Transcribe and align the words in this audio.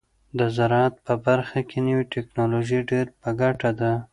د 0.39 0.41
زراعت 0.55 0.95
په 1.05 1.13
برخه 1.25 1.59
کې 1.69 1.77
نوې 1.87 2.03
ټیکنالوژي 2.13 2.79
ډیره 2.89 3.11
په 3.21 3.29
ګټه 3.41 3.69
ده. 3.79 3.91